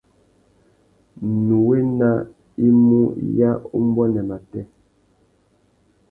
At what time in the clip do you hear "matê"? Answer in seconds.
4.29-4.61